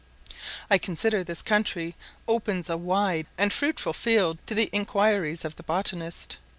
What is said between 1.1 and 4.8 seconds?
this country opens a wide and fruitful field to the